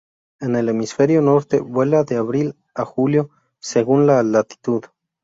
[0.39, 4.83] En el Hemisferio Norte vuela de abril a julio según la latitud.